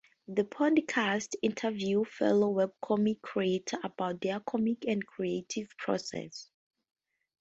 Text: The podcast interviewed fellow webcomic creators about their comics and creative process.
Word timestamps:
The 0.27 0.45
podcast 0.45 1.35
interviewed 1.43 2.07
fellow 2.07 2.51
webcomic 2.51 3.21
creators 3.21 3.81
about 3.83 4.19
their 4.19 4.39
comics 4.39 4.87
and 4.87 5.05
creative 5.05 5.77
process. 5.77 6.49